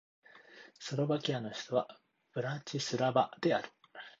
[0.79, 1.99] スロバキアの首都は
[2.33, 3.69] ブラチスラバである